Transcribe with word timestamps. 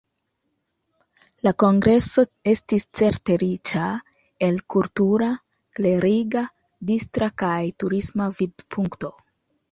La 1.47 1.51
kongreso 1.63 2.23
estis 2.53 2.85
certe 2.99 3.35
riĉa, 3.43 3.89
el 4.47 4.57
kultura, 4.75 5.27
kleriga, 5.81 6.43
distra 6.93 7.29
kaj 7.43 7.59
turisma 7.85 8.29
vidpunkto. 8.39 9.13